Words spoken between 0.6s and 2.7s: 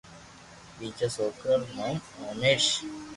ٻيجا سوڪرا رو نوم اوميݾ